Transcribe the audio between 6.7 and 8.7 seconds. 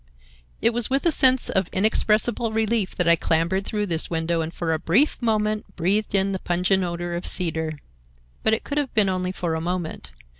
odor of cedar. But it